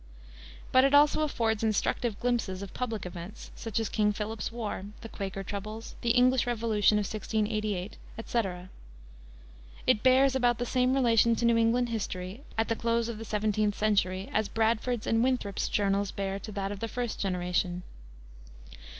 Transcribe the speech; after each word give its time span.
But 0.71 0.83
it 0.83 0.95
also 0.95 1.21
affords 1.21 1.63
instructive 1.63 2.19
glimpses 2.19 2.63
of 2.63 2.73
public 2.73 3.05
events, 3.05 3.51
such 3.53 3.79
as 3.79 3.87
King 3.87 4.11
Philip's 4.13 4.51
War, 4.51 4.85
the 5.01 5.09
Quaker 5.09 5.43
troubles, 5.43 5.93
the 6.01 6.09
English 6.09 6.47
Revolution 6.47 6.97
of 6.97 7.03
1688, 7.05 7.97
etc. 8.17 8.71
It 9.85 10.01
bears 10.01 10.35
about 10.35 10.57
the 10.57 10.65
same 10.65 10.95
relation 10.95 11.35
to 11.35 11.45
New 11.45 11.55
England 11.57 11.89
history 11.89 12.41
at 12.57 12.67
the 12.67 12.75
close 12.75 13.09
of 13.09 13.19
the 13.19 13.25
seventeenth 13.25 13.75
century 13.77 14.27
as 14.33 14.49
Bradford's 14.49 15.05
and 15.05 15.23
Winthrop's 15.23 15.69
journals 15.69 16.09
bear 16.09 16.39
to 16.39 16.51
that 16.51 16.71
of 16.71 16.79
the 16.79 16.87
first 16.87 17.19
generation. 17.19 17.83